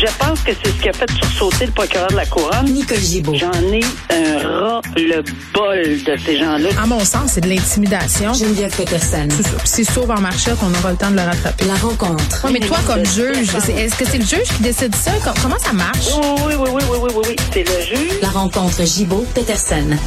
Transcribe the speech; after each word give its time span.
Je 0.00 0.06
pense 0.18 0.40
que 0.40 0.52
c'est 0.54 0.70
ce 0.70 0.80
qui 0.80 0.88
a 0.88 0.92
fait 0.94 1.10
sursauter 1.10 1.66
le 1.66 1.72
procureur 1.72 2.08
de 2.08 2.16
la 2.16 2.24
Couronne. 2.24 2.64
Nicole 2.66 2.96
Gibault. 2.98 3.34
J'en 3.34 3.52
ai 3.70 3.80
un 4.10 4.38
ras 4.38 4.80
le 4.96 5.22
bol 5.52 6.02
de 6.04 6.16
ces 6.24 6.38
gens-là. 6.38 6.70
À 6.82 6.86
mon 6.86 7.00
sens, 7.00 7.32
c'est 7.32 7.42
de 7.42 7.48
l'intimidation. 7.48 8.32
Geneviève 8.32 8.74
Peterson. 8.74 9.28
C'est 9.64 9.84
sauve 9.84 10.10
en 10.10 10.20
marchette, 10.20 10.56
on 10.62 10.72
aura 10.78 10.92
le 10.92 10.96
temps 10.96 11.10
de 11.10 11.16
le 11.16 11.22
rattraper. 11.22 11.64
La 11.66 11.74
rencontre. 11.74 12.44
Ouais, 12.46 12.50
mais 12.52 12.60
toi, 12.60 12.78
comme 12.86 13.04
juge, 13.04 13.54
est-ce 13.54 13.94
que 13.96 14.06
c'est 14.06 14.18
le 14.18 14.24
juge 14.24 14.48
qui 14.56 14.62
décide 14.62 14.94
ça? 14.94 15.10
Com- 15.22 15.34
Comment 15.42 15.58
ça 15.58 15.74
marche? 15.74 16.08
Oui, 16.46 16.54
oui, 16.54 16.54
oui, 16.58 16.68
oui, 16.72 16.82
oui, 16.90 16.98
oui, 17.02 17.10
oui, 17.16 17.22
oui. 17.28 17.36
C'est 17.52 17.64
le 17.68 17.84
juge. 17.84 18.20
La 18.22 18.28
rencontre 18.30 18.82
Gibault-Peterson. 18.86 19.98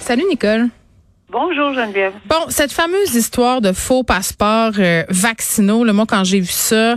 Salut, 0.00 0.24
Nicole. 0.28 0.66
Bonjour, 1.30 1.74
Geneviève. 1.74 2.12
Bon, 2.28 2.46
cette 2.48 2.72
fameuse 2.72 3.14
histoire 3.14 3.60
de 3.60 3.72
faux 3.72 4.02
passeports 4.04 4.72
euh, 4.78 5.04
vaccinaux, 5.10 5.84
là, 5.84 5.92
moi, 5.92 6.06
quand 6.08 6.24
j'ai 6.24 6.40
vu 6.40 6.50
ça 6.50 6.96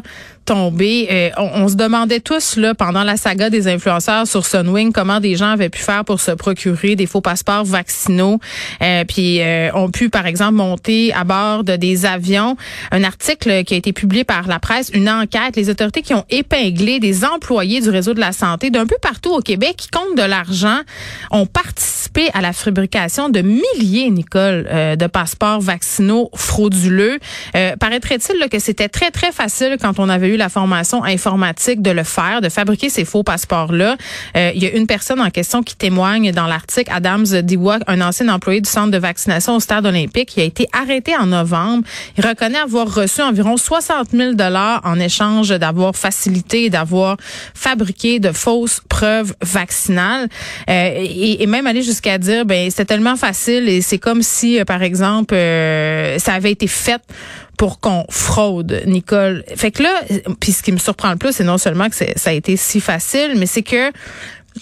euh, 0.51 1.29
on, 1.37 1.63
on 1.63 1.67
se 1.67 1.75
demandait 1.75 2.19
tous, 2.19 2.55
là, 2.57 2.73
pendant 2.73 3.03
la 3.03 3.17
saga 3.17 3.49
des 3.49 3.67
influenceurs 3.67 4.27
sur 4.27 4.45
Sunwing, 4.45 4.91
comment 4.91 5.19
des 5.19 5.35
gens 5.35 5.51
avaient 5.51 5.69
pu 5.69 5.79
faire 5.79 6.05
pour 6.05 6.19
se 6.19 6.31
procurer 6.31 6.95
des 6.95 7.05
faux 7.05 7.21
passeports 7.21 7.65
vaccinaux, 7.65 8.39
euh, 8.81 9.03
puis 9.05 9.41
euh, 9.41 9.71
ont 9.73 9.89
pu, 9.89 10.09
par 10.09 10.25
exemple, 10.25 10.53
monter 10.53 11.13
à 11.13 11.23
bord 11.23 11.63
de 11.63 11.75
des 11.75 12.05
avions. 12.05 12.55
Un 12.91 13.03
article 13.03 13.63
qui 13.63 13.73
a 13.73 13.77
été 13.77 13.93
publié 13.93 14.23
par 14.23 14.47
la 14.47 14.59
presse, 14.59 14.89
une 14.93 15.09
enquête, 15.09 15.55
les 15.55 15.69
autorités 15.69 16.01
qui 16.01 16.13
ont 16.13 16.25
épinglé 16.29 16.99
des 16.99 17.25
employés 17.25 17.81
du 17.81 17.89
réseau 17.89 18.13
de 18.13 18.19
la 18.19 18.31
santé 18.31 18.69
d'un 18.69 18.85
peu 18.85 18.97
partout 19.01 19.31
au 19.31 19.41
Québec 19.41 19.75
qui 19.77 19.87
comptent 19.89 20.17
de 20.17 20.23
l'argent, 20.23 20.79
ont 21.31 21.45
participé 21.45 22.29
à 22.33 22.41
la 22.41 22.53
fabrication 22.53 23.29
de 23.29 23.41
milliers, 23.41 24.09
Nicole, 24.09 24.67
euh, 24.69 24.95
de 24.95 25.07
passeports 25.07 25.61
vaccinaux 25.61 26.29
frauduleux. 26.35 27.19
Euh, 27.55 27.75
Paraîtrait-il 27.77 28.49
que 28.49 28.59
c'était 28.59 28.89
très, 28.89 29.11
très 29.11 29.31
facile 29.31 29.77
quand 29.79 29.99
on 29.99 30.09
avait 30.09 30.29
eu 30.29 30.37
la 30.39 30.49
formation 30.49 31.03
informatique 31.03 31.81
de 31.81 31.91
le 31.91 32.03
faire, 32.03 32.41
de 32.41 32.49
fabriquer 32.49 32.89
ces 32.89 33.05
faux 33.05 33.23
passeports-là. 33.23 33.97
Euh, 34.35 34.51
il 34.55 34.63
y 34.63 34.65
a 34.65 34.71
une 34.71 34.87
personne 34.87 35.21
en 35.21 35.29
question 35.29 35.61
qui 35.61 35.75
témoigne 35.75 36.31
dans 36.31 36.47
l'article, 36.47 36.91
Adams 36.91 37.25
Diwa, 37.43 37.79
un 37.87 38.01
ancien 38.01 38.27
employé 38.29 38.61
du 38.61 38.69
centre 38.69 38.91
de 38.91 38.97
vaccination 38.97 39.55
au 39.55 39.59
stade 39.59 39.85
olympique, 39.85 40.29
qui 40.29 40.41
a 40.41 40.43
été 40.43 40.67
arrêté 40.73 41.15
en 41.15 41.27
novembre. 41.27 41.83
Il 42.17 42.25
reconnaît 42.25 42.59
avoir 42.59 42.93
reçu 42.93 43.21
environ 43.21 43.57
60 43.57 44.09
000 44.11 44.33
dollars 44.33 44.81
en 44.83 44.99
échange 44.99 45.49
d'avoir 45.49 45.95
facilité 45.95 46.69
d'avoir 46.69 47.17
fabriqué 47.53 48.19
de 48.19 48.31
fausses 48.31 48.81
preuves 48.89 49.33
vaccinales. 49.41 50.27
Euh, 50.69 50.89
et, 50.95 51.43
et 51.43 51.47
même 51.47 51.67
aller 51.67 51.83
jusqu'à 51.83 52.17
dire, 52.17 52.45
ben 52.45 52.69
c'était 52.69 52.85
tellement 52.85 53.15
facile 53.15 53.69
et 53.69 53.81
c'est 53.81 53.99
comme 53.99 54.23
si, 54.23 54.59
euh, 54.59 54.65
par 54.65 54.81
exemple, 54.81 55.33
euh, 55.33 56.17
ça 56.19 56.33
avait 56.33 56.51
été 56.51 56.67
fait 56.67 57.01
pour 57.59 57.81
qu'on 57.81 58.05
fraude, 58.09 58.81
Nicole. 58.87 59.43
Fait 59.55 59.69
que 59.69 59.83
là, 59.83 60.01
puis 60.39 60.53
ce 60.53 60.63
qui 60.63 60.71
me 60.71 60.77
surprend 60.77 61.11
le 61.11 61.17
plus, 61.17 61.33
c'est 61.33 61.43
non 61.43 61.57
seulement 61.57 61.89
que 61.89 61.95
ça 61.95 62.29
a 62.29 62.33
été 62.33 62.55
si 62.55 62.79
facile, 62.79 63.33
mais 63.37 63.45
c'est 63.45 63.63
que 63.63 63.91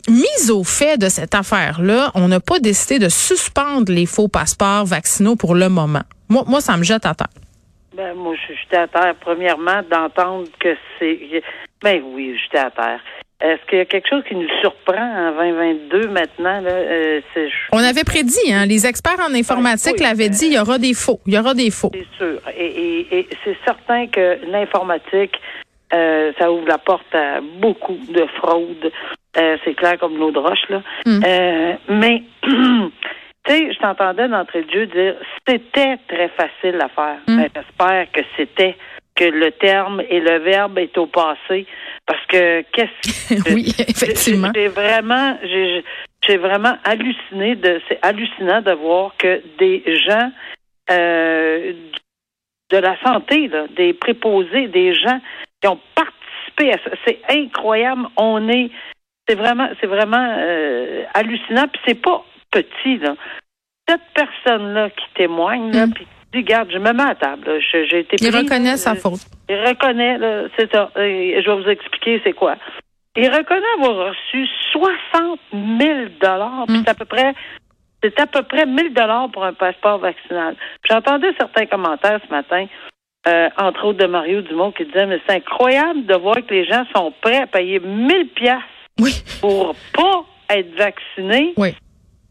mise 0.09 0.49
au 0.49 0.63
fait 0.63 0.97
de 0.97 1.07
cette 1.07 1.35
affaire-là, 1.35 2.11
on 2.15 2.27
n'a 2.27 2.39
pas 2.39 2.59
décidé 2.59 2.97
de 2.97 3.07
suspendre 3.07 3.93
les 3.93 4.07
faux 4.07 4.27
passeports 4.27 4.85
vaccinaux 4.85 5.35
pour 5.35 5.53
le 5.53 5.69
moment. 5.69 6.01
Moi, 6.27 6.43
moi 6.47 6.59
ça 6.59 6.75
me 6.75 6.83
jette 6.83 7.05
à 7.05 7.13
terre. 7.13 7.27
Ben, 7.95 8.15
moi, 8.15 8.35
je 8.35 8.53
suis 8.53 8.75
à 8.75 8.87
terre, 8.87 9.15
premièrement, 9.21 9.81
d'entendre 9.89 10.47
que 10.59 10.75
c'est. 10.97 11.43
Ben 11.83 12.01
oui, 12.03 12.35
j'étais 12.43 12.65
à 12.65 12.71
terre. 12.71 12.99
Est-ce 13.39 13.63
qu'il 13.69 13.77
y 13.77 13.81
a 13.81 13.85
quelque 13.85 14.09
chose 14.09 14.23
qui 14.27 14.35
nous 14.35 14.47
surprend 14.61 14.95
en 15.29 15.31
2022 15.31 16.07
maintenant? 16.07 16.59
Là, 16.59 16.71
euh, 16.71 17.21
On 17.71 17.77
avait 17.83 18.03
prédit, 18.03 18.51
hein, 18.51 18.65
les 18.65 18.87
experts 18.87 19.19
en 19.19 19.33
informatique 19.35 19.95
Oui, 19.99 20.03
l'avaient 20.03 20.29
dit, 20.29 20.47
il 20.47 20.53
y 20.53 20.59
aura 20.59 20.79
des 20.79 20.95
faux. 20.95 21.19
Il 21.27 21.35
y 21.35 21.37
aura 21.39 21.53
des 21.53 21.69
faux. 21.69 21.91
C'est 21.93 22.17
sûr. 22.17 22.39
Et, 22.57 22.65
et- 22.65 23.19
et 23.19 23.27
c'est 23.43 23.55
certain 23.63 24.07
que 24.07 24.39
l'informatique, 24.51 25.39
euh, 25.93 26.31
ça 26.39 26.51
ouvre 26.51 26.67
la 26.67 26.79
porte 26.79 27.13
à 27.13 27.39
beaucoup 27.61 27.97
de 28.09 28.25
fraudes. 28.37 28.91
Euh, 29.37 29.57
c'est 29.63 29.75
clair 29.75 29.99
comme 29.99 30.17
l'eau 30.17 30.31
de 30.31 30.39
roche, 30.39 30.67
là. 30.69 30.81
Mm. 31.05 31.21
Euh, 31.23 31.73
mais, 31.89 32.23
tu 32.41 32.91
sais, 33.47 33.71
je 33.71 33.77
t'entendais 33.79 34.27
d'entrée 34.27 34.63
de 34.63 34.71
jeu 34.71 34.85
dire 34.87 35.15
c'était 35.47 35.97
très 36.07 36.29
facile 36.29 36.81
à 36.81 36.89
faire. 36.89 37.17
Mm. 37.27 37.37
Ben, 37.37 37.49
J'espère 37.55 38.11
que 38.11 38.21
c'était 38.35 38.75
que 39.17 39.25
le 39.25 39.51
terme 39.51 40.01
et 40.09 40.19
le 40.19 40.37
verbe 40.39 40.77
est 40.77 40.97
au 40.97 41.07
passé. 41.07 41.65
Parce 42.05 42.25
que 42.27 42.61
qu'est-ce 42.71 43.35
que 43.43 43.53
oui, 43.53 43.73
effectivement. 43.79 44.51
j'ai 44.55 44.67
vraiment, 44.69 45.37
j'ai 45.43 46.37
vraiment 46.37 46.77
halluciné 46.85 47.55
de, 47.55 47.81
c'est 47.89 47.99
hallucinant 48.01 48.61
de 48.61 48.71
voir 48.71 49.15
que 49.17 49.41
des 49.57 49.83
gens 50.07 50.31
euh, 50.91 51.73
de 52.69 52.77
la 52.77 52.97
santé, 53.03 53.47
là, 53.47 53.65
des 53.75 53.93
préposés, 53.93 54.67
des 54.67 54.93
gens 54.93 55.19
qui 55.61 55.67
ont 55.67 55.79
participé 55.95 56.73
à 56.73 56.77
ça, 56.83 56.95
c'est 57.05 57.19
incroyable. 57.29 58.07
On 58.17 58.47
est, 58.49 58.69
c'est 59.27 59.35
vraiment, 59.35 59.69
c'est 59.81 59.87
vraiment 59.87 60.35
euh, 60.39 61.03
hallucinant. 61.13 61.67
Puis 61.67 61.81
c'est 61.87 62.01
pas 62.01 62.23
petit 62.51 62.97
là. 62.97 63.15
Cette 63.89 64.01
personne-là 64.13 64.89
qui 64.89 65.05
témoigne, 65.15 65.71
là, 65.71 65.87
Mm. 65.87 65.93
puis 65.93 66.07
dit, 66.41 66.53
regarde, 66.53 66.69
je 66.71 66.77
me 66.77 66.91
mets 66.93 67.03
à 67.03 67.15
table. 67.15 67.59
J'ai 67.71 67.99
été 67.99 68.17
Il 68.19 68.35
reconnaît 68.35 68.77
sa 68.77 68.91
euh, 68.91 68.95
faute. 68.95 69.21
il 69.49 69.59
reconnaît, 69.59 70.17
c'est 70.57 70.71
ça. 70.71 70.89
Et 70.97 71.41
je 71.41 71.49
vais 71.49 71.61
vous 71.63 71.69
expliquer 71.69 72.21
c'est 72.23 72.33
quoi. 72.33 72.55
Il 73.15 73.27
reconnaît 73.29 73.65
avoir 73.79 74.09
reçu 74.09 74.45
60 74.73 75.39
000 75.51 75.99
dollars. 76.21 76.65
Mm. 76.67 76.83
C'est 76.83 76.89
à 76.89 76.93
peu 76.93 77.05
près, 77.05 77.33
c'est 78.03 78.19
à 78.19 78.27
peu 78.27 78.43
près 78.43 78.65
1000 78.65 78.93
dollars 78.93 79.29
pour 79.31 79.43
un 79.43 79.53
passeport 79.53 79.97
vaccinal. 79.97 80.55
J'entendais 80.87 81.31
certains 81.39 81.65
commentaires 81.65 82.19
ce 82.27 82.31
matin, 82.31 82.65
euh, 83.27 83.49
entre 83.57 83.85
autres 83.85 83.97
de 83.99 84.05
Mario 84.05 84.41
Dumont, 84.43 84.71
qui 84.71 84.85
disait 84.85 85.07
mais 85.07 85.19
c'est 85.27 85.35
incroyable 85.37 86.05
de 86.05 86.15
voir 86.15 86.35
que 86.35 86.53
les 86.53 86.65
gens 86.65 86.83
sont 86.95 87.11
prêts 87.21 87.41
à 87.41 87.47
payer 87.47 87.79
1000 87.79 88.29
pièces 88.35 88.57
Oui, 88.99 89.15
pour 89.41 89.75
pas 89.93 90.23
être 90.55 90.75
vaccinés. 90.77 91.53
oui. 91.57 91.69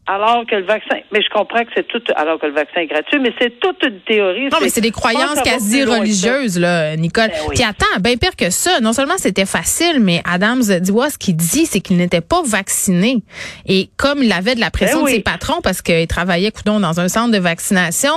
Alors 0.09 0.45
que 0.49 0.55
le 0.55 0.63
vaccin, 0.63 0.99
mais 1.11 1.21
je 1.21 1.29
comprends 1.29 1.63
que 1.65 1.69
c'est 1.75 1.85
tout, 1.87 2.01
alors 2.15 2.39
que 2.39 2.45
le 2.45 2.53
vaccin 2.53 2.79
est 2.79 2.87
gratuit, 2.87 3.19
mais 3.19 3.33
c'est 3.39 3.59
toute 3.59 3.83
une 3.83 3.99
théorie. 4.01 4.47
Non, 4.49 4.59
mais 4.61 4.69
c'est 4.69 4.79
des 4.79 4.91
croyances 4.91 5.41
quasi 5.41 5.83
religieuses, 5.83 6.57
là, 6.57 6.95
Nicole. 6.95 7.27
Ben 7.27 7.39
oui. 7.49 7.55
Puis 7.55 7.63
attends, 7.65 7.99
bien 7.99 8.15
pire 8.15 8.35
que 8.37 8.49
ça. 8.49 8.79
Non 8.79 8.93
seulement 8.93 9.17
c'était 9.17 9.45
facile, 9.45 9.99
mais 9.99 10.21
Adams 10.23 10.63
Diwa, 10.79 11.09
ce 11.09 11.17
qu'il 11.17 11.35
dit, 11.35 11.65
c'est 11.65 11.81
qu'il 11.81 11.97
n'était 11.97 12.21
pas 12.21 12.41
vacciné. 12.45 13.17
Et 13.65 13.89
comme 13.97 14.23
il 14.23 14.31
avait 14.31 14.55
de 14.55 14.61
la 14.61 14.71
pression 14.71 14.99
Ben 14.99 15.05
oui. 15.05 15.11
de 15.11 15.15
ses 15.17 15.23
patrons 15.23 15.59
parce 15.61 15.81
qu'il 15.81 16.07
travaillait, 16.07 16.51
coudon, 16.51 16.79
dans 16.79 17.01
un 17.01 17.09
centre 17.09 17.31
de 17.33 17.39
vaccination, 17.39 18.13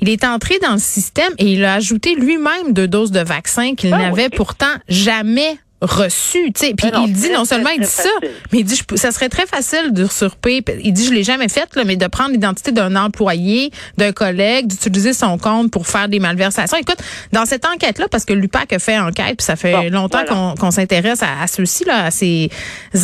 il 0.00 0.10
est 0.10 0.24
entré 0.24 0.58
dans 0.58 0.72
le 0.72 0.78
système 0.78 1.32
et 1.38 1.46
il 1.46 1.64
a 1.64 1.74
ajouté 1.74 2.16
lui-même 2.16 2.72
deux 2.72 2.88
doses 2.88 3.12
de 3.12 3.20
vaccin 3.20 3.74
qu'il 3.74 3.90
Ben 3.90 3.98
n'avait 3.98 4.24
oui. 4.24 4.36
pourtant 4.36 4.74
jamais 4.88 5.56
reçu, 5.80 6.52
tu 6.52 6.66
sais. 6.66 6.74
Puis 6.76 6.90
Ben 6.90 7.04
il 7.06 7.12
dit 7.12 7.30
non 7.30 7.44
seulement 7.44 7.70
il 7.70 7.80
dit 7.80 7.86
ça, 7.86 8.02
facile. 8.02 8.30
mais 8.52 8.58
il 8.60 8.64
dit 8.64 8.76
je 8.76 8.96
ça 8.96 9.12
serait 9.12 9.28
très 9.28 9.46
facile 9.46 9.92
d'usurper. 9.92 10.62
Il 10.82 10.92
dit 10.92 11.06
je 11.06 11.12
l'ai 11.12 11.22
jamais 11.24 11.48
fait 11.48 11.68
là, 11.74 11.84
mais 11.84 11.96
de 11.96 12.06
prendre 12.06 12.30
l'identité 12.32 12.70
d'un 12.72 12.96
employé, 12.96 13.70
d'un 13.96 14.12
collègue, 14.12 14.66
d'utiliser 14.66 15.12
son 15.12 15.38
compte 15.38 15.70
pour 15.70 15.86
faire 15.86 16.08
des 16.08 16.18
malversations. 16.18 16.76
Écoute, 16.78 16.98
dans 17.32 17.46
cette 17.46 17.64
enquête 17.66 17.98
là, 17.98 18.06
parce 18.10 18.24
que 18.24 18.32
l'UPAC 18.34 18.72
a 18.74 18.78
fait 18.78 18.98
enquête, 18.98 19.36
puis 19.38 19.44
ça 19.44 19.56
fait 19.56 19.72
Bon, 19.72 19.90
longtemps 19.90 20.22
voilà. 20.28 20.54
qu'on 20.58 20.70
s'intéresse 20.70 21.22
à, 21.22 21.42
à 21.42 21.46
ceux-ci 21.46 21.84
là, 21.84 22.04
à 22.06 22.10
ces 22.10 22.50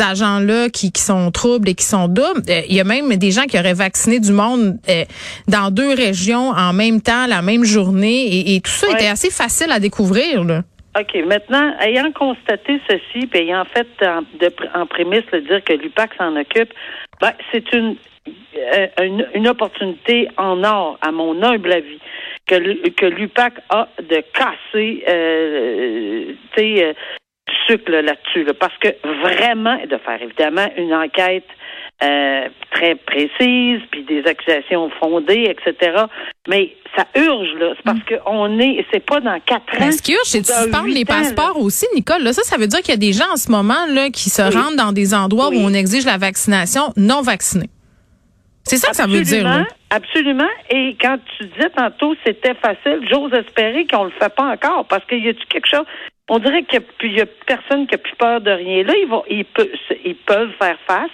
agents 0.00 0.40
là 0.40 0.68
qui, 0.68 0.92
qui 0.92 1.02
sont 1.02 1.30
troubles 1.30 1.68
et 1.70 1.74
qui 1.74 1.84
sont 1.84 2.08
doubles. 2.08 2.42
Euh, 2.48 2.62
Il 2.68 2.74
y 2.74 2.80
a 2.80 2.84
même 2.84 3.14
des 3.16 3.30
gens 3.30 3.44
qui 3.44 3.58
auraient 3.58 3.74
vacciné 3.74 4.20
du 4.20 4.32
monde 4.32 4.78
euh, 4.88 5.04
dans 5.48 5.70
deux 5.70 5.94
régions 5.94 6.50
en 6.50 6.72
même 6.72 7.00
temps, 7.00 7.26
la 7.26 7.40
même 7.42 7.64
journée, 7.64 8.26
et, 8.26 8.56
et 8.56 8.60
tout 8.60 8.70
ça 8.70 8.86
Ouais. 8.88 8.92
était 8.94 9.08
assez 9.08 9.30
facile 9.30 9.70
à 9.72 9.80
découvrir 9.80 10.44
là. 10.44 10.62
OK. 10.98 11.14
Maintenant, 11.26 11.74
ayant 11.80 12.10
constaté 12.12 12.80
ceci, 12.88 13.26
puis 13.26 13.40
ayant 13.40 13.64
fait 13.64 13.88
en, 14.02 14.86
prémisse 14.86 15.30
le 15.32 15.42
dire 15.42 15.62
que 15.62 15.74
l'UPAC 15.74 16.14
s'en 16.14 16.36
occupe, 16.36 16.72
ben, 17.20 17.32
c'est 17.52 17.70
une, 17.72 17.96
euh, 18.56 18.86
une, 19.34 19.48
opportunité 19.48 20.28
en 20.36 20.64
or, 20.64 20.98
à 21.02 21.12
mon 21.12 21.42
humble 21.42 21.72
avis, 21.72 22.00
que, 22.46 22.88
que 22.90 23.06
l'UPAC 23.06 23.54
a 23.68 23.88
de 23.98 24.22
casser 24.32 25.04
euh, 25.08 26.32
tu 26.56 26.82
euh, 26.82 26.92
sucre 27.66 27.90
là, 27.90 28.02
là-dessus. 28.02 28.44
là, 28.44 28.54
parce 28.54 28.76
que 28.78 28.88
vraiment, 29.04 29.78
de 29.86 29.96
faire 29.98 30.22
évidemment 30.22 30.68
une 30.76 30.94
enquête 30.94 31.46
euh, 32.02 32.48
très 32.72 32.94
précise, 32.96 33.80
puis 33.90 34.02
des 34.04 34.22
accusations 34.26 34.90
fondées, 35.00 35.48
etc. 35.50 36.04
Mais 36.48 36.74
ça 36.94 37.06
urge, 37.16 37.48
là. 37.58 37.72
C'est 37.76 37.82
parce 37.84 37.98
qu'on 38.22 38.58
est, 38.60 38.84
c'est 38.92 39.04
pas 39.04 39.20
dans 39.20 39.38
quatre 39.40 39.80
ans. 39.80 39.90
Ce 39.90 40.02
qui 40.02 40.12
urge, 40.12 40.20
c'est 40.24 40.40
de 40.42 40.46
suspendre 40.46 40.88
les 40.88 41.04
là. 41.04 41.06
passeports 41.06 41.58
aussi, 41.60 41.86
Nicole. 41.94 42.22
Là, 42.22 42.32
ça, 42.32 42.42
ça 42.42 42.58
veut 42.58 42.66
dire 42.66 42.80
qu'il 42.80 42.90
y 42.90 42.92
a 42.92 42.98
des 42.98 43.12
gens 43.12 43.30
en 43.32 43.36
ce 43.36 43.50
moment 43.50 43.86
là 43.88 44.10
qui 44.10 44.28
se 44.28 44.42
Oui. 44.42 44.54
rendent 44.54 44.76
dans 44.76 44.92
des 44.92 45.14
endroits 45.14 45.48
Oui. 45.48 45.56
où 45.56 45.60
on 45.66 45.72
exige 45.72 46.04
la 46.04 46.18
vaccination 46.18 46.92
non 46.96 47.22
vaccinée. 47.22 47.70
C'est 48.64 48.76
ça 48.78 48.90
que 48.90 48.96
ça 48.96 49.06
veut 49.06 49.20
dire. 49.22 49.44
là. 49.44 49.64
Absolument, 49.90 50.44
absolument. 50.44 50.50
Et 50.70 50.96
quand 51.00 51.18
tu 51.38 51.46
disais 51.46 51.70
tantôt 51.70 52.14
c'était 52.26 52.54
facile, 52.54 53.00
j'ose 53.10 53.32
espérer 53.32 53.86
qu'on 53.86 54.04
le 54.04 54.10
fait 54.20 54.34
pas 54.34 54.42
encore 54.52 54.84
parce 54.86 55.04
qu'il 55.06 55.24
y 55.24 55.28
a-tu 55.28 55.46
quelque 55.48 55.68
chose. 55.70 55.86
On 56.28 56.40
dirait 56.40 56.64
qu'il 56.64 56.82
y 57.12 57.20
a, 57.20 57.22
a 57.22 57.26
personne 57.46 57.86
qui 57.86 57.94
a 57.94 57.98
plus 57.98 58.16
peur 58.18 58.40
de 58.40 58.50
rien. 58.50 58.82
Là, 58.82 58.94
ils 59.00 59.06
vont, 59.08 59.22
ils, 59.30 59.44
peuvent, 59.44 59.68
ils 60.04 60.16
peuvent 60.16 60.50
faire 60.60 60.76
face. 60.88 61.10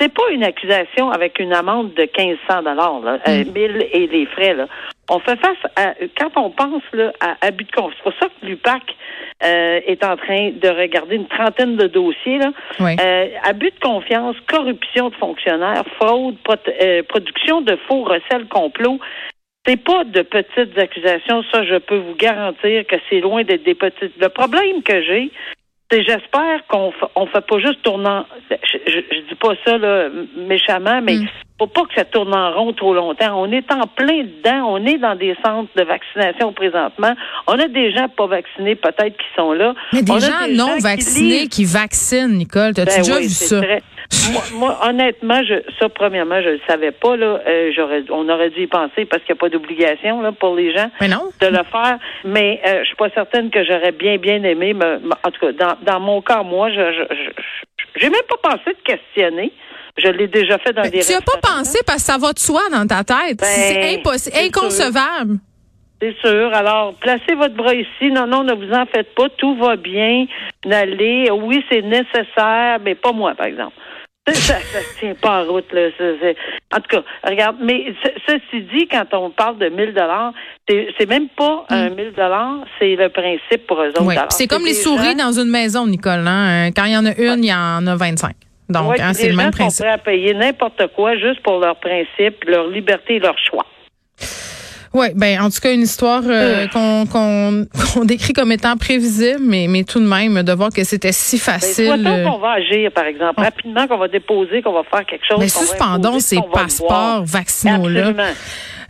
C'est 0.00 0.12
pas 0.12 0.28
une 0.32 0.42
accusation 0.42 1.10
avec 1.10 1.38
une 1.38 1.52
amende 1.52 1.94
de 1.94 2.02
1500 2.02 2.62
dollars, 2.62 3.00
là, 3.00 3.18
euh, 3.28 3.44
1000 3.44 3.88
et 3.92 4.06
les 4.08 4.26
frais. 4.26 4.54
Là. 4.54 4.66
On 5.08 5.20
fait 5.20 5.38
face 5.38 5.58
à 5.76 5.94
quand 6.18 6.30
on 6.36 6.50
pense 6.50 6.82
là, 6.92 7.12
à 7.20 7.46
abus 7.46 7.64
de 7.64 7.70
confiance. 7.70 7.94
C'est 7.98 8.10
pour 8.10 8.18
ça 8.20 8.26
que 8.26 8.46
l'UPAC 8.46 8.82
euh, 9.44 9.80
est 9.86 10.02
en 10.04 10.16
train 10.16 10.50
de 10.50 10.68
regarder 10.68 11.16
une 11.16 11.28
trentaine 11.28 11.76
de 11.76 11.86
dossiers. 11.86 12.38
Là. 12.38 12.52
Oui. 12.80 12.96
Euh, 13.00 13.28
abus 13.44 13.70
de 13.70 13.80
confiance, 13.80 14.36
corruption 14.48 15.10
de 15.10 15.14
fonctionnaires, 15.14 15.84
fraude, 15.96 16.36
euh, 16.82 17.02
production 17.04 17.60
de 17.60 17.76
faux 17.88 18.02
recels 18.02 18.48
complot. 18.48 18.98
C'est 19.66 19.82
pas 19.82 20.04
de 20.04 20.22
petites 20.22 20.76
accusations, 20.76 21.42
ça 21.50 21.64
je 21.64 21.76
peux 21.76 21.96
vous 21.96 22.14
garantir 22.16 22.86
que 22.86 22.96
c'est 23.08 23.20
loin 23.20 23.44
d'être 23.44 23.64
des 23.64 23.74
petites. 23.74 24.12
Le 24.20 24.28
problème 24.28 24.82
que 24.82 25.02
j'ai, 25.02 25.30
j'espère 25.92 26.66
qu'on 26.68 26.92
on 27.14 27.26
fait 27.26 27.46
pas 27.46 27.58
juste 27.58 27.82
tourner 27.82 28.08
en, 28.08 28.24
je, 28.50 28.56
je, 28.86 28.98
je 29.10 29.20
dis 29.28 29.34
pas 29.40 29.54
ça 29.64 29.78
là, 29.78 30.08
méchamment, 30.36 31.00
mais 31.02 31.14
Mm. 31.16 31.28
faut 31.58 31.66
pas 31.68 31.82
que 31.82 31.94
ça 31.94 32.04
tourne 32.04 32.34
en 32.34 32.52
rond 32.52 32.72
trop 32.72 32.94
longtemps. 32.94 33.40
On 33.40 33.50
est 33.52 33.70
en 33.70 33.86
plein 33.86 34.24
dedans, 34.24 34.66
on 34.70 34.84
est 34.86 34.98
dans 34.98 35.14
des 35.14 35.36
centres 35.44 35.70
de 35.76 35.82
vaccination 35.84 36.52
présentement. 36.52 37.14
On 37.46 37.52
a 37.58 37.68
des 37.68 37.92
gens 37.92 38.08
pas 38.08 38.26
vaccinés 38.26 38.74
peut-être 38.74 39.16
qui 39.16 39.26
sont 39.36 39.52
là. 39.52 39.74
Mais 39.92 40.02
des 40.02 40.10
On 40.12 40.18
gens 40.18 40.46
des 40.46 40.54
non 40.56 40.66
gens 40.74 40.78
vaccinés 40.80 41.46
qui, 41.48 41.64
vaccinent, 41.64 42.36
Nicole. 42.38 42.74
T'as-tu 42.74 42.90
Ben 42.96 43.02
déjà 43.02 43.16
oui, 43.16 43.22
vu 43.24 43.28
ça? 43.28 43.60
très- 43.60 43.82
moi, 44.32 44.42
moi, 44.54 44.78
honnêtement, 44.88 45.42
je, 45.42 45.54
ça, 45.78 45.88
premièrement, 45.88 46.40
je 46.42 46.50
le 46.50 46.60
savais 46.66 46.92
pas. 46.92 47.16
Là, 47.16 47.40
Euh, 47.46 47.70
j'aurais, 47.74 48.02
on 48.10 48.28
aurait 48.28 48.50
dû 48.50 48.62
y 48.62 48.66
penser 48.66 49.04
parce 49.04 49.22
qu'il 49.24 49.34
n'y 49.34 49.38
a 49.38 49.40
pas 49.40 49.48
d'obligation 49.48 50.20
là, 50.22 50.32
pour 50.32 50.54
les 50.54 50.72
gens 50.74 50.90
Mais 51.00 51.08
non. 51.08 51.30
de 51.40 51.46
le 51.46 51.62
faire. 51.70 51.98
Mais 52.24 52.60
euh, 52.66 52.80
je 52.80 52.86
suis 52.86 52.96
pas 52.96 53.10
certaine 53.10 53.50
que 53.50 53.64
j'aurais 53.64 53.92
bien, 53.92 54.16
bien 54.18 54.42
aimé. 54.44 54.74
Me, 54.74 55.00
en 55.22 55.30
tout 55.30 55.40
cas, 55.40 55.52
dans, 55.52 55.76
dans 55.92 56.00
mon 56.00 56.20
cas, 56.22 56.42
moi, 56.42 56.70
je, 56.70 57.06
j'ai 57.96 58.10
même 58.10 58.22
pas 58.28 58.50
pensé 58.50 58.70
de 58.76 58.82
questionner. 58.92 59.52
Je 59.96 60.08
l'ai 60.08 60.26
déjà 60.26 60.58
fait 60.58 60.72
dans 60.72 60.82
Ben, 60.82 60.90
des 60.90 61.00
tu 61.00 61.12
as 61.14 61.20
pas 61.20 61.38
pensé 61.40 61.78
parce 61.86 61.98
que 61.98 62.12
ça 62.12 62.18
va 62.18 62.32
de 62.32 62.38
soi 62.40 62.62
dans 62.72 62.86
ta 62.86 63.04
tête. 63.04 63.38
Ben, 63.38 63.46
c'est 63.46 63.94
impossible, 63.94 64.34
c'est 64.36 64.46
inconcevable. 64.46 65.38
C'est 66.02 66.16
sûr. 66.18 66.52
Alors, 66.52 66.94
placez 66.94 67.34
votre 67.36 67.54
bras 67.54 67.72
ici. 67.74 68.10
Non, 68.10 68.26
non, 68.26 68.42
ne 68.42 68.52
vous 68.52 68.72
en 68.72 68.84
faites 68.86 69.14
pas. 69.14 69.28
Tout 69.38 69.54
va 69.56 69.76
bien. 69.76 70.26
N'allez. 70.66 71.30
Oui, 71.30 71.64
c'est 71.70 71.82
nécessaire, 71.82 72.78
mais 72.84 72.94
pas 72.96 73.12
moi, 73.12 73.34
par 73.36 73.46
exemple. 73.46 73.72
Ça, 74.26 74.58
se 74.58 74.98
tient 75.00 75.14
pas 75.20 75.42
en 75.44 75.52
route, 75.52 75.70
là. 75.72 75.88
Ça, 75.98 76.04
c'est- 76.20 76.36
En 76.74 76.76
tout 76.80 76.88
cas, 76.88 77.02
regarde, 77.28 77.56
mais 77.60 77.92
ce- 78.02 78.20
ceci 78.26 78.62
dit, 78.74 78.88
quand 78.88 79.04
on 79.12 79.28
parle 79.30 79.58
de 79.58 79.68
1000 79.68 79.92
dollars, 79.92 80.32
c'est 80.66 81.08
même 81.08 81.28
pas 81.28 81.66
un 81.68 81.90
1000 81.90 82.12
dollars, 82.16 82.64
c'est 82.78 82.96
le 82.96 83.10
principe 83.10 83.66
pour 83.66 83.82
eux 83.82 83.90
autres. 83.90 84.02
Mm. 84.02 84.08
Puis 84.14 84.26
C'est 84.30 84.46
comme 84.46 84.64
les 84.64 84.72
souris 84.72 85.16
gens- 85.18 85.26
dans 85.26 85.32
une 85.32 85.50
maison, 85.50 85.86
Nicole. 85.86 86.26
Hein? 86.26 86.68
Euh, 86.68 86.70
Quand 86.74 86.86
il 86.86 86.92
y 86.92 86.96
en 86.96 87.04
a 87.04 87.14
une, 87.18 87.44
il 87.44 87.50
y 87.50 87.52
en 87.54 87.86
a 87.86 87.96
25. 87.96 88.34
Donc, 88.70 88.92
Ouais, 88.92 89.00
hein, 89.02 89.12
c'est 89.12 89.28
le 89.28 89.36
même 89.36 89.46
gens 89.46 89.52
sont 89.52 89.58
principe. 89.58 89.84
prêts 89.84 89.92
à 89.94 89.98
payer 89.98 90.32
n'importe 90.32 90.86
quoi 90.94 91.16
juste 91.18 91.40
pour 91.42 91.58
leur 91.60 91.76
principe, 91.76 92.44
leur 92.46 92.66
liberté 92.68 93.16
et 93.16 93.20
leur 93.20 93.36
choix. 93.38 93.66
Oui, 94.94 95.06
ben 95.16 95.40
en 95.40 95.50
tout 95.50 95.60
cas 95.60 95.72
une 95.72 95.82
histoire 95.82 96.22
euh, 96.24 96.64
Euh. 96.64 96.68
qu'on 96.68 97.06
qu'on 97.06 97.66
qu'on 97.94 98.04
décrit 98.04 98.32
comme 98.32 98.52
étant 98.52 98.76
prévisible, 98.76 99.40
mais 99.42 99.66
mais 99.68 99.82
tout 99.82 99.98
de 99.98 100.06
même 100.06 100.42
de 100.42 100.52
voir 100.52 100.70
que 100.70 100.84
c'était 100.84 101.12
si 101.12 101.36
Ben, 101.36 101.42
facile. 101.42 102.06
euh, 102.06 102.24
qu'on 102.24 102.38
va 102.38 102.52
agir, 102.52 102.92
par 102.92 103.04
exemple, 103.04 103.40
rapidement, 103.40 103.86
qu'on 103.88 103.98
va 103.98 104.06
déposer, 104.08 104.62
qu'on 104.62 104.72
va 104.72 104.84
faire 104.84 105.04
quelque 105.04 105.24
chose. 105.28 105.38
mais 105.40 105.46
va 105.46 105.60
suspendons 105.60 106.20
ces 106.20 106.38
passeports 106.52 107.24
vaccinaux 107.24 107.88
là. 107.88 108.08
Absolument. 108.08 108.32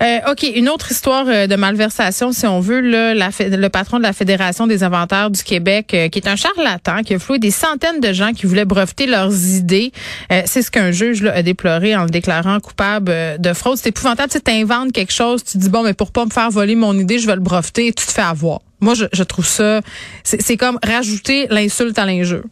Euh, 0.05 0.19
OK, 0.31 0.43
une 0.55 0.69
autre 0.69 0.93
histoire 0.93 1.25
euh, 1.29 1.47
de 1.47 1.57
malversation, 1.57 2.33
si 2.33 2.47
on 2.47 2.61
veut. 2.61 2.81
Là, 2.81 3.15
le 3.15 3.69
patron 3.69 3.97
de 3.97 4.03
la 4.03 4.13
Fédération 4.13 4.67
des 4.67 4.83
inventaires 4.83 5.31
du 5.31 5.43
Québec, 5.43 5.95
euh, 5.95 6.09
qui 6.09 6.19
est 6.19 6.29
un 6.29 6.37
charlatan, 6.37 7.03
qui 7.03 7.15
a 7.15 7.19
floué 7.19 7.39
des 7.39 7.51
centaines 7.51 8.01
de 8.01 8.13
gens 8.13 8.33
qui 8.33 8.45
voulaient 8.45 8.67
breveter 8.67 9.07
leurs 9.07 9.33
idées. 9.33 9.93
Euh, 10.31 10.43
c'est 10.45 10.61
ce 10.61 10.71
qu'un 10.71 10.91
juge 10.91 11.25
a 11.25 11.43
déploré 11.43 11.97
en 11.97 12.05
le 12.05 12.11
déclarant 12.11 12.61
coupable 12.61 13.11
de 13.39 13.53
fraude. 13.55 13.79
C'est 13.79 13.89
épouvantable. 13.89 14.31
Tu 14.31 14.51
inventes 14.51 14.93
quelque 14.93 15.13
chose, 15.13 15.43
tu 15.43 15.57
dis, 15.57 15.71
bon, 15.71 15.83
mais 15.83 15.95
pour 15.95 16.13
pas 16.13 16.27
me 16.27 16.31
faire 16.31 16.51
voler 16.51 16.75
mon 16.75 16.99
idée, 16.99 17.19
je 17.19 17.27
vais 17.27 17.37
le 17.37 17.41
breveter, 17.41 17.87
et 17.87 17.93
tu 17.93 18.05
te 18.05 18.13
fais 18.13 18.23
avoir. 18.23 18.61
Moi, 18.81 18.93
je, 18.93 19.07
je 19.13 19.23
trouve 19.23 19.47
ça, 19.47 19.81
c'est 20.23 20.59
comme 20.59 20.79
rajouter 20.85 21.47
l'insulte 21.49 21.99
à 21.99 22.05
l'injure. 22.05 22.45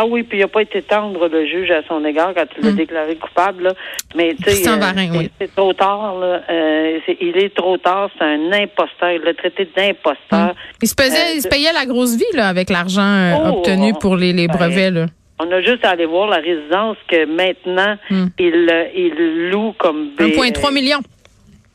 Ah 0.00 0.06
oui, 0.06 0.22
puis 0.22 0.38
il 0.38 0.42
n'a 0.42 0.48
pas 0.48 0.62
été 0.62 0.80
tendre, 0.82 1.26
le 1.28 1.44
juge, 1.46 1.70
à 1.72 1.82
son 1.88 2.04
égard 2.04 2.32
quand 2.36 2.44
il 2.56 2.64
l'a 2.64 2.72
déclaré 2.72 3.16
coupable. 3.16 3.64
Là. 3.64 3.72
Mais 4.14 4.34
tu 4.36 4.44
sais, 4.50 4.68
euh, 4.68 4.80
c'est- 4.94 5.10
oui. 5.18 5.30
trop 5.56 5.72
tard. 5.72 6.18
Là. 6.20 6.40
Euh, 6.48 6.98
il 7.20 7.36
est 7.36 7.52
trop 7.54 7.76
tard. 7.78 8.08
C'est 8.16 8.24
un 8.24 8.52
imposteur. 8.52 9.10
Il 9.12 9.22
l'a 9.24 9.34
traité 9.34 9.68
d'imposteur. 9.76 10.54
Il 10.80 10.88
se, 10.88 10.94
pesait, 10.94 11.16
Euh, 11.16 11.34
il 11.34 11.42
se 11.42 11.48
payait 11.48 11.72
la 11.72 11.84
grosse 11.86 12.14
vie 12.16 12.24
là, 12.34 12.46
avec 12.48 12.70
l'argent 12.70 13.40
Oh, 13.44 13.48
obtenu 13.58 13.92
oh, 13.94 13.98
pour 13.98 14.16
les, 14.16 14.32
les 14.32 14.46
ben, 14.46 14.54
brevets. 14.56 14.90
Là. 14.92 15.06
On 15.40 15.50
a 15.50 15.60
juste 15.62 15.84
à 15.84 15.90
aller 15.90 16.06
voir 16.06 16.28
la 16.28 16.38
résidence 16.38 16.96
que 17.08 17.24
maintenant, 17.26 17.96
Hmm. 18.10 18.26
il, 18.38 18.70
il 18.94 19.50
loue 19.50 19.72
comme... 19.78 20.10
B- 20.16 20.34
1,3 20.36 20.72
million. 20.72 20.98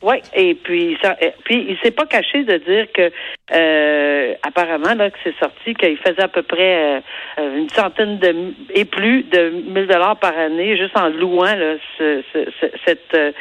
Oui, 0.06 0.16
et 0.34 0.54
puis 0.54 0.98
ça, 1.02 1.16
et 1.18 1.32
puis 1.44 1.64
il 1.66 1.78
s'est 1.82 1.90
pas 1.90 2.04
caché 2.04 2.44
de 2.44 2.58
dire 2.58 2.86
que 2.92 3.10
euh, 3.54 4.34
apparemment 4.46 4.94
là 4.94 5.10
que 5.10 5.16
c'est 5.24 5.34
sorti 5.38 5.74
qu'il 5.74 5.96
faisait 5.96 6.22
à 6.22 6.28
peu 6.28 6.42
près 6.42 7.00
euh, 7.38 7.56
une 7.58 7.68
centaine 7.70 8.18
de 8.18 8.52
et 8.74 8.84
plus 8.84 9.22
de 9.22 9.48
1000 9.50 9.86
dollars 9.86 10.18
par 10.18 10.36
année 10.36 10.76
juste 10.76 10.96
en 10.98 11.08
louant 11.08 11.54
là, 11.54 11.76
ce- 11.98 12.22
ce- 12.32 12.50
ce- 12.60 12.76
cette 12.86 13.14
euh, 13.14 13.32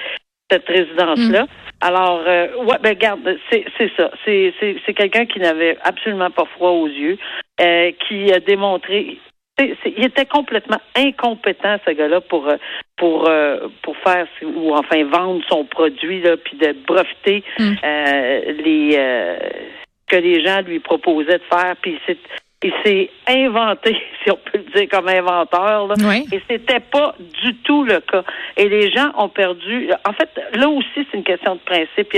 cette 0.49 0.67
résidence 0.67 1.19
là. 1.31 1.47
Alors 1.81 2.23
euh, 2.27 2.47
ouais 2.63 2.77
ben 2.81 2.91
regarde 2.91 3.37
c'est 3.51 3.65
c'est 3.77 3.91
ça 3.97 4.09
c'est 4.23 4.53
c'est 4.59 4.77
c'est 4.85 4.93
quelqu'un 4.93 5.25
qui 5.25 5.39
n'avait 5.39 5.77
absolument 5.83 6.31
pas 6.31 6.45
froid 6.55 6.69
aux 6.69 6.87
yeux 6.87 7.17
euh, 7.59 7.91
qui 8.07 8.31
a 8.31 8.39
démontré 8.39 9.17
il 9.59 10.03
était 10.03 10.25
complètement 10.25 10.79
incompétent 10.95 11.77
ce 11.85 11.91
gars-là 11.91 12.21
pour 12.21 12.47
euh, 12.47 12.57
pour 12.97 13.27
euh, 13.29 13.67
pour 13.83 13.95
faire 13.97 14.27
ou 14.43 14.73
enfin 14.75 15.03
vendre 15.05 15.43
son 15.47 15.63
produit 15.65 16.21
là 16.21 16.37
puis 16.37 16.57
de 16.57 16.73
breveter 16.87 17.43
Mm. 17.59 17.73
euh, 17.83 18.51
les 18.63 18.95
euh, 18.97 19.37
que 20.07 20.15
les 20.15 20.43
gens 20.43 20.61
lui 20.61 20.79
proposaient 20.79 21.37
de 21.37 21.43
faire 21.51 21.75
puis 21.81 21.99
c'est 22.07 22.17
il 22.65 22.73
s'est 22.83 23.09
inventé 23.27 23.95
si 24.23 24.31
on 24.31 24.37
peut 24.37 24.57
le 24.57 24.71
dire 24.79 24.89
comme 24.89 25.07
inventeur 25.07 25.87
là 25.87 25.95
Oui. 25.99 26.25
et 26.31 26.41
c'était 26.49 26.79
pas 26.79 27.13
du 27.41 27.53
tout 27.57 27.83
le 27.83 27.99
cas 27.99 28.23
et 28.57 28.67
les 28.69 28.89
gens 28.91 29.11
ont 29.17 29.29
perdu 29.29 29.91
en 30.07 30.13
fait 30.13 30.29
là 30.55 30.67
aussi 30.69 30.87
c'est 30.95 31.17
une 31.17 31.23
question 31.23 31.55
de 31.55 31.59
principe 31.59 32.11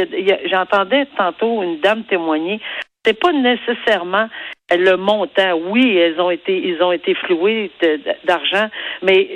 j'entendais 0.49 1.05
tantôt 1.17 1.63
une 1.63 1.79
dame 1.81 2.03
témoigner 2.05 2.59
c'est 3.05 3.19
pas 3.19 3.31
nécessairement 3.31 4.27
le 4.75 4.95
montant. 4.97 5.53
Oui, 5.67 5.95
elles 5.97 6.19
ont 6.19 6.31
été, 6.31 6.57
ils 6.57 6.81
ont 6.81 6.91
été 6.91 7.13
floués 7.13 7.71
d'argent, 8.23 8.67
mais 9.03 9.27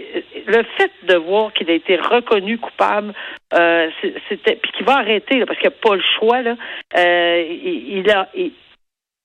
le 0.48 0.64
fait 0.78 0.92
de 1.04 1.16
voir 1.16 1.54
qu'il 1.54 1.70
a 1.70 1.74
été 1.74 1.96
reconnu 1.98 2.58
coupable, 2.58 3.14
euh, 3.54 3.90
c'était, 4.28 4.56
puis 4.56 4.72
qu'il 4.72 4.86
va 4.86 4.98
arrêter 4.98 5.38
là, 5.40 5.46
parce 5.46 5.60
qu'il 5.60 5.70
n'a 5.70 5.76
pas 5.82 5.96
le 5.96 6.02
choix 6.18 6.42
là. 6.42 6.56
euh, 6.98 7.46
il, 7.50 8.00
il 8.00 8.10
a, 8.12 8.28
il- 8.36 8.52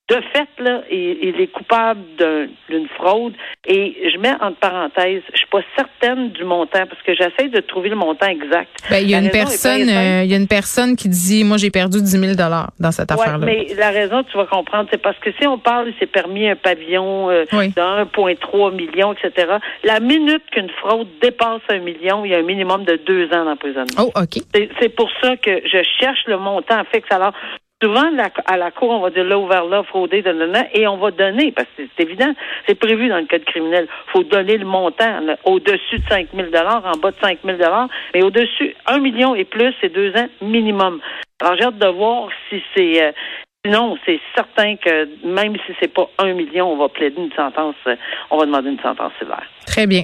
de 0.07 0.15
fait 0.33 0.47
là, 0.59 0.81
il, 0.91 1.17
il 1.23 1.41
est 1.41 1.47
coupable 1.47 1.99
d'un- 2.19 2.45
d'une 2.69 2.87
fraude. 2.89 3.33
Et 3.67 4.11
je 4.13 4.19
mets 4.19 4.33
entre 4.39 4.57
parenthèses, 4.59 5.23
je 5.33 5.37
suis 5.37 5.47
pas 5.47 5.61
certaine 5.75 6.29
du 6.29 6.43
montant 6.43 6.85
parce 6.87 7.01
que 7.01 7.15
j'essaie 7.15 7.49
de 7.49 7.59
trouver 7.61 7.89
le 7.89 7.95
montant 7.95 8.27
exact. 8.27 8.69
Ben, 8.91 8.97
il 8.97 9.09
y 9.09 9.15
a 9.15 9.19
La 9.19 9.25
une 9.25 9.31
personne, 9.31 9.89
euh, 9.89 10.21
il 10.23 10.29
y 10.29 10.33
a 10.35 10.37
une 10.37 10.47
personne 10.47 10.95
qui 10.95 11.09
dit, 11.09 11.43
moi, 11.43 11.57
j'ai 11.57 11.71
perdu 11.71 11.99
10 12.01 12.05
000 12.19 12.33
dollars 12.35 12.69
dans 12.79 12.91
cette 12.91 13.11
Ouais, 13.11 13.19
affaire-là. 13.19 13.45
mais 13.47 13.65
la 13.77 13.89
raison, 13.89 14.21
tu 14.23 14.37
vas 14.37 14.45
comprendre, 14.45 14.87
c'est 14.91 15.01
parce 15.01 15.17
que 15.17 15.31
si 15.39 15.47
on 15.47 15.57
parle, 15.57 15.87
il 15.89 15.95
s'est 15.97 16.05
permis 16.05 16.47
un 16.47 16.55
pavillon 16.55 17.31
euh, 17.31 17.45
Oui. 17.53 17.69
de 17.69 17.81
1,3 17.81 18.75
million, 18.75 19.13
etc. 19.13 19.53
La 19.83 19.99
minute 19.99 20.43
qu'une 20.51 20.69
fraude 20.69 21.07
dépasse 21.19 21.61
un 21.69 21.79
million, 21.79 22.23
il 22.25 22.31
y 22.31 22.35
a 22.35 22.37
un 22.37 22.43
minimum 22.43 22.85
de 22.85 22.95
deux 23.07 23.25
ans 23.33 23.45
d'emprisonnement. 23.45 23.87
Oh, 23.97 24.11
OK. 24.15 24.43
C'est- 24.53 24.69
C'est 24.79 24.89
pour 24.95 25.09
ça 25.21 25.35
que 25.37 25.61
je 25.65 25.81
cherche 25.99 26.19
le 26.27 26.37
montant 26.37 26.83
fixe. 26.93 27.07
Alors, 27.09 27.33
souvent, 27.85 28.09
la- 28.11 28.29
à 28.47 28.57
la 28.57 28.71
cour, 28.71 28.89
on 28.89 28.99
va 28.99 29.11
dire 29.11 29.23
là, 29.23 29.37
ouvert 29.37 29.65
là, 29.65 29.83
fraudé, 29.83 30.23
et 30.73 30.87
on 30.87 30.97
va 30.97 31.11
donner, 31.11 31.51
parce 31.51 31.67
que 31.77 31.83
c'est 31.95 32.03
évident, 32.03 32.33
c'est 32.67 32.75
prévu 32.79 33.07
dans 33.09 33.17
le 33.17 33.25
code 33.25 33.45
criminel. 33.45 33.87
Il 34.07 34.11
faut 34.11 34.23
donner 34.23 34.57
le 34.57 34.65
montant 34.65 35.19
au-dessus 35.43 35.99
de 35.99 36.03
5 36.09 36.27
000 36.33 36.47
en 36.55 36.97
bas 36.97 37.11
de 37.11 37.15
5 37.21 37.39
000 37.45 37.57
mais 38.13 38.23
au-dessus, 38.23 38.75
1 38.87 38.99
million 38.99 39.35
et 39.35 39.45
plus, 39.45 39.73
c'est 39.81 39.93
deux 39.93 40.11
ans 40.15 40.27
minimum. 40.41 40.99
Alors, 41.41 41.55
j'ai 41.57 41.65
hâte 41.65 41.77
de 41.77 41.87
voir 41.87 42.29
si 42.49 42.61
c'est... 42.75 43.03
euh, 43.03 43.11
Sinon, 43.65 43.97
c'est 44.05 44.19
certain 44.35 44.75
que 44.75 45.09
même 45.25 45.55
si 45.65 45.73
c'est 45.79 45.91
pas 45.91 46.07
un 46.19 46.33
million, 46.33 46.71
on 46.71 46.77
va 46.77 46.87
plaider 46.87 47.19
une 47.19 47.31
sentence, 47.31 47.73
euh, 47.87 47.95
on 48.29 48.37
va 48.37 48.45
demander 48.45 48.69
une 48.69 48.79
sentence 48.79 49.11
sévère. 49.19 49.41
Très 49.65 49.87
bien. 49.87 50.03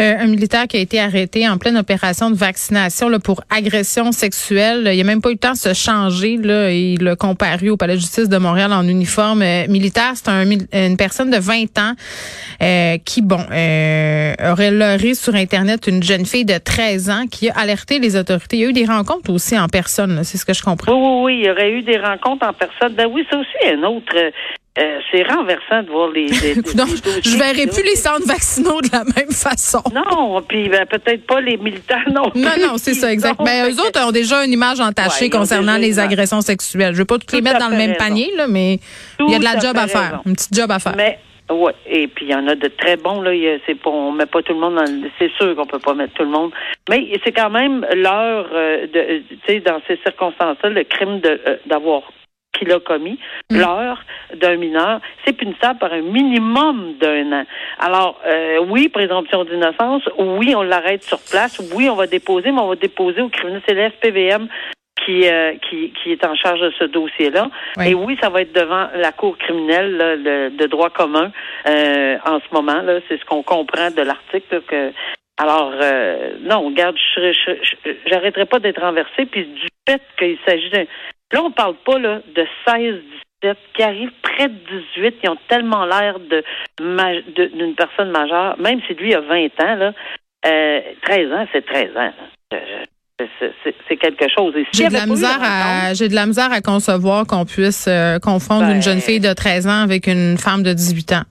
Euh, 0.00 0.16
un 0.18 0.26
militaire 0.26 0.66
qui 0.66 0.76
a 0.76 0.80
été 0.80 1.00
arrêté 1.00 1.48
en 1.48 1.58
pleine 1.58 1.76
opération 1.76 2.30
de 2.30 2.36
vaccination 2.36 3.08
là, 3.08 3.18
pour 3.18 3.42
agression 3.50 4.12
sexuelle. 4.12 4.90
Il 4.92 5.00
a 5.00 5.04
même 5.04 5.20
pas 5.20 5.30
eu 5.30 5.34
le 5.34 5.38
temps 5.38 5.52
de 5.52 5.56
se 5.56 5.74
changer. 5.74 6.36
Là. 6.36 6.70
Il 6.70 7.06
a 7.08 7.16
comparu 7.16 7.70
au 7.70 7.76
Palais 7.76 7.94
de 7.94 8.00
justice 8.00 8.28
de 8.28 8.38
Montréal 8.38 8.72
en 8.72 8.86
uniforme 8.86 9.42
euh, 9.42 9.66
militaire. 9.68 10.12
C'est 10.14 10.28
un, 10.28 10.48
une 10.50 10.96
personne 10.96 11.30
de 11.30 11.38
20 11.38 11.78
ans 11.78 11.94
euh, 12.62 12.98
qui, 13.04 13.22
bon, 13.22 13.44
euh, 13.50 14.34
aurait 14.50 14.70
leurré 14.70 15.14
sur 15.14 15.34
Internet 15.34 15.86
une 15.86 16.02
jeune 16.02 16.26
fille 16.26 16.44
de 16.44 16.58
13 16.58 17.10
ans 17.10 17.26
qui 17.30 17.50
a 17.50 17.58
alerté 17.58 17.98
les 17.98 18.16
autorités. 18.16 18.56
Il 18.56 18.60
y 18.60 18.66
a 18.66 18.68
eu 18.68 18.72
des 18.72 18.84
rencontres 18.84 19.30
aussi 19.32 19.58
en 19.58 19.68
personne. 19.68 20.22
C'est 20.24 20.38
ce 20.38 20.44
que 20.44 20.54
je 20.54 20.62
comprends. 20.62 20.92
Oui, 20.92 20.98
oui, 21.00 21.22
oui, 21.22 21.40
il 21.40 21.46
y 21.46 21.50
aurait 21.50 21.70
eu 21.70 21.82
des 21.82 21.98
rencontres 21.98 22.46
en 22.46 22.52
personne. 22.52 22.94
Ben 22.94 23.06
oui, 23.10 23.24
c'est 23.30 23.36
aussi 23.36 23.74
un 23.74 23.82
autre. 23.84 24.14
Euh, 24.78 24.98
c'est 25.10 25.22
renversant 25.24 25.82
de 25.82 25.90
voir 25.90 26.10
les. 26.10 26.26
les- 26.26 26.54
les 26.54 26.74
Non, 26.74 26.84
je 26.86 27.36
verrai 27.38 27.66
là. 27.66 27.72
plus 27.72 27.82
les 27.84 27.96
centres 27.96 28.26
vaccinaux 28.26 28.80
de 28.80 28.88
la 28.92 29.04
même 29.04 29.30
façon. 29.32 29.82
Non, 29.94 30.40
puis 30.42 30.68
ben, 30.68 30.86
peut-être 30.86 31.26
pas 31.26 31.40
les 31.40 31.56
militaires 31.56 32.08
non 32.12 32.30
plus. 32.30 32.40
Non, 32.40 32.50
non, 32.60 32.78
c'est 32.78 32.94
ça, 32.94 33.12
exact. 33.12 33.40
Mais 33.44 33.64
fait 33.64 33.70
eux 33.72 33.80
autres 33.80 34.00
ont 34.06 34.12
déjà 34.12 34.44
une 34.44 34.52
image 34.52 34.80
entachée 34.80 35.24
Ouais, 35.26 35.30
concernant 35.30 35.76
les 35.76 35.98
agressions 35.98 36.40
sexuelles. 36.40 36.94
Je 36.94 36.98
veux 37.00 37.04
pas 37.04 37.18
toutes 37.18 37.32
les 37.32 37.38
Tout 37.38 37.44
mettre 37.44 37.58
dans 37.58 37.68
le 37.70 37.76
même 37.76 37.90
raison. 37.92 38.04
panier, 38.04 38.30
là, 38.36 38.46
mais 38.48 38.78
il 39.20 39.30
y 39.30 39.34
a 39.34 39.38
de 39.38 39.44
la 39.44 39.54
Tout 39.56 39.66
job 39.66 39.76
à 39.76 39.86
faire. 39.88 40.02
raison. 40.02 40.22
Une 40.26 40.34
petite 40.34 40.54
job 40.54 40.70
à 40.70 40.78
faire. 40.78 40.94
Mais 40.96 41.18
ouais, 41.50 41.72
et 41.90 42.06
puis 42.08 42.26
il 42.26 42.30
y 42.30 42.34
en 42.34 42.46
a 42.46 42.54
de 42.54 42.68
très 42.68 42.96
bons 42.96 43.20
là. 43.22 43.34
il 43.34 43.40
y 43.42 43.48
a- 43.48 43.58
C'est 43.66 43.74
pas, 43.74 43.90
on 43.90 44.12
met 44.12 44.26
pas 44.26 44.42
tout 44.42 44.52
le 44.52 44.60
monde 44.60 44.74
dans. 44.76 44.82
le- 44.82 45.10
C'est 45.18 45.30
sûr 45.32 45.54
qu'on 45.56 45.66
peut 45.66 45.78
pas 45.78 45.94
mettre 45.94 46.14
tout 46.14 46.22
le 46.24 46.28
monde. 46.30 46.52
Mais 46.90 47.08
c'est 47.24 47.32
quand 47.32 47.50
même 47.50 47.86
l'heure 47.94 48.46
euh, 48.52 48.86
de, 48.86 49.22
tu 49.28 49.38
sais, 49.46 49.60
dans 49.60 49.80
ces 49.88 49.96
circonstances-là, 50.04 50.70
le 50.70 50.84
crime 50.84 51.20
de 51.20 51.40
euh, 51.46 51.56
d'avoir 51.66 52.02
qu'il 52.52 52.72
a 52.72 52.80
commis, 52.80 53.18
Mm. 53.50 53.58
l'heure 53.60 54.02
d'un 54.34 54.56
mineur, 54.56 55.00
c'est 55.24 55.32
punissable 55.32 55.78
par 55.78 55.92
un 55.92 56.00
minimum 56.02 56.94
d'un 57.00 57.32
an. 57.32 57.44
Alors, 57.78 58.20
euh, 58.26 58.58
oui, 58.68 58.88
présomption 58.88 59.44
d'innocence, 59.44 60.02
oui, 60.18 60.54
on 60.56 60.62
l'arrête 60.62 61.02
sur 61.02 61.18
place, 61.30 61.60
oui, 61.74 61.88
on 61.88 61.94
va 61.94 62.06
déposer, 62.06 62.50
mais 62.50 62.60
on 62.60 62.68
va 62.68 62.76
déposer 62.76 63.20
au 63.22 63.28
criminel, 63.28 63.62
c'est 63.66 63.74
le 63.74 63.88
SPVM 63.90 64.48
qui, 65.04 65.28
euh, 65.28 65.52
qui, 65.68 65.92
qui 65.92 66.12
est 66.12 66.24
en 66.26 66.34
charge 66.34 66.60
de 66.60 66.72
ce 66.78 66.84
dossier-là. 66.84 67.48
Oui. 67.76 67.88
Et 67.90 67.94
oui, 67.94 68.18
ça 68.20 68.28
va 68.30 68.42
être 68.42 68.52
devant 68.52 68.88
la 68.96 69.12
Cour 69.12 69.38
criminelle 69.38 69.96
là, 69.96 70.16
le- 70.16 70.50
de 70.50 70.66
droit 70.66 70.90
commun 70.90 71.30
euh, 71.68 72.18
en 72.26 72.40
ce 72.40 72.52
moment. 72.52 72.82
Là, 72.82 72.98
c'est 73.08 73.18
ce 73.20 73.24
qu'on 73.24 73.42
comprend 73.42 73.90
de 73.90 74.02
l'article. 74.02 74.60
que 74.66 74.92
alors, 75.40 75.70
euh, 75.80 76.32
non, 76.42 76.62
regarde, 76.66 76.96
j'arrêterai 78.06 78.46
pas 78.46 78.58
d'être 78.58 78.80
renversé. 78.80 79.24
Puis 79.26 79.44
du 79.46 79.68
fait 79.88 80.02
qu'il 80.18 80.36
s'agit 80.46 80.68
d'un... 80.70 80.84
Là, 81.32 81.42
on 81.42 81.50
parle 81.50 81.76
pas 81.84 81.98
là, 81.98 82.20
de 82.34 82.46
16, 82.66 83.02
17 83.42 83.58
qui 83.74 83.82
arrivent 83.82 84.12
près 84.22 84.48
de 84.48 84.54
18. 84.96 85.16
Ils 85.22 85.30
ont 85.30 85.38
tellement 85.48 85.84
l'air 85.84 86.18
de- 86.18 86.44
d'une 86.78 87.74
personne 87.74 88.10
majeure. 88.10 88.58
Même 88.58 88.80
si 88.86 88.94
lui 88.94 89.14
a 89.14 89.20
20 89.20 89.46
ans, 89.62 89.74
là, 89.76 89.92
euh, 90.46 90.80
13 91.02 91.32
ans, 91.32 91.46
c'est 91.52 91.64
13 91.66 91.96
ans. 91.96 92.12
là. 92.50 92.58
C'est- 93.40 93.96
quelque 93.96 94.26
chose. 94.32 94.54
S'il 94.72 94.84
J'ai 94.84 94.88
de 94.88 94.92
la 94.94 95.06
misère 95.06 95.38
à 95.42 95.92
j'ai 95.94 96.08
de 96.08 96.14
la 96.14 96.26
misère 96.26 96.52
à 96.52 96.60
concevoir 96.60 97.26
qu'on 97.26 97.44
puisse 97.44 97.86
euh, 97.88 98.20
confondre 98.20 98.66
Ben- 98.66 98.76
une 98.76 98.82
jeune 98.82 99.00
fille 99.00 99.18
de 99.18 99.32
13 99.32 99.66
ans 99.66 99.82
avec 99.82 100.06
une 100.06 100.38
femme 100.38 100.62
de 100.62 100.72
18 100.72 101.12
ans. 101.12 101.22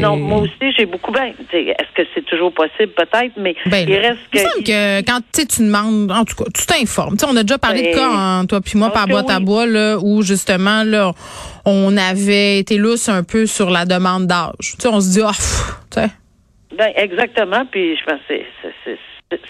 Non, 0.00 0.16
moi 0.16 0.38
aussi, 0.42 0.72
j'ai 0.78 0.86
beaucoup. 0.86 1.10
Ben, 1.10 1.32
est-ce 1.52 1.94
que 2.00 2.08
c'est 2.14 2.24
toujours 2.26 2.52
possible, 2.52 2.92
peut-être, 2.96 3.32
mais 3.36 3.56
Ben, 3.66 3.84
il 3.88 3.96
reste 3.96 4.18
Il 4.32 4.38
que. 4.40 4.48
semble 4.48 4.64
que 4.64 5.00
quand 5.00 5.18
tu 5.32 5.40
sais, 5.40 5.46
tu 5.46 5.62
demandes, 5.62 6.12
en 6.12 6.24
tout 6.24 6.36
cas, 6.36 6.44
tu 6.54 6.64
t'informes. 6.64 7.16
On 7.26 7.36
a 7.36 7.42
déjà 7.42 7.58
parlé 7.58 7.80
de 7.82 7.86
Ben, 7.86 7.94
cas, 7.96 8.08
en, 8.40 8.46
toi 8.46 8.60
puis 8.60 8.78
moi, 8.78 8.90
par 8.92 9.08
boîte 9.08 9.30
à 9.30 9.40
bois, 9.40 9.66
là, 9.66 9.96
où 10.00 10.22
justement, 10.22 10.84
là, 10.84 11.12
on 11.64 11.96
avait 11.96 12.58
été 12.58 12.76
lousse 12.76 13.08
un 13.08 13.24
peu 13.24 13.46
sur 13.46 13.70
la 13.70 13.84
demande 13.84 14.28
d'âge. 14.28 14.76
On 14.86 15.00
se 15.00 15.10
dit, 15.10 15.20
ah, 15.24 15.30
pff, 15.32 15.74
tu 15.90 16.00
sais. 16.00 16.08
Ben, 16.78 16.92
exactement. 16.96 17.64
Puis 17.70 17.96
je 17.96 18.04
pense 18.04 18.20
c'est- 18.28 18.46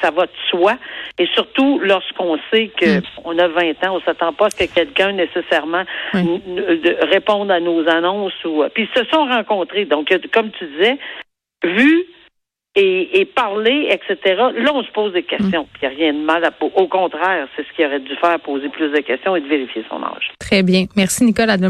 ça 0.00 0.10
va 0.10 0.26
de 0.26 0.32
soi. 0.50 0.74
Et 1.18 1.26
surtout 1.34 1.78
lorsqu'on 1.80 2.38
sait 2.52 2.68
que 2.76 2.98
Mm. 2.98 3.02
on 3.24 3.38
a 3.38 3.48
20 3.48 3.70
ans, 3.86 3.96
on 3.96 4.00
s'attend 4.00 4.32
pas 4.32 4.46
à 4.46 4.50
ce 4.50 4.56
que 4.64 4.72
quelqu'un 4.74 5.12
nécessairement 5.12 5.84
Oui. 6.14 6.40
réponde 7.10 7.50
à 7.50 7.60
nos 7.60 7.88
annonces 7.88 8.32
ou. 8.44 8.64
Puis 8.74 8.88
ils 8.92 8.98
se 9.00 9.04
sont 9.10 9.24
rencontrés. 9.26 9.84
Donc, 9.84 10.10
euh, 10.12 10.18
comme 10.32 10.50
tu 10.50 10.66
disais, 10.66 10.98
vu 11.64 12.04
et, 12.74 13.20
et 13.20 13.24
parler, 13.26 13.88
etc. 13.90 14.34
Là, 14.56 14.70
on 14.72 14.82
se 14.82 14.90
pose 14.92 15.12
des 15.12 15.22
questions. 15.24 15.68
Puis 15.74 15.82
il 15.82 15.88
n'y 15.88 15.94
a 15.94 15.98
rien 15.98 16.12
de 16.14 16.24
mal 16.24 16.42
à. 16.44 16.50
Au 16.60 16.86
contraire, 16.88 17.46
c'est 17.54 17.66
ce 17.66 17.72
qu'il 17.76 17.84
aurait 17.84 18.00
dû 18.00 18.16
faire, 18.16 18.40
poser 18.40 18.68
plus 18.70 18.88
de 18.90 18.98
questions 19.00 19.36
et 19.36 19.40
de 19.42 19.46
vérifier 19.46 19.84
son 19.90 20.02
âge. 20.02 20.30
Très 20.38 20.62
bien. 20.62 20.86
Merci, 20.96 21.24
Nicole. 21.24 21.50
À 21.50 21.56
demain. 21.58 21.68